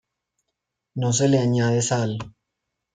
No 0.95 1.13
se 1.13 1.29
le 1.29 1.37
añade 1.37 1.83
sal. 1.83 2.17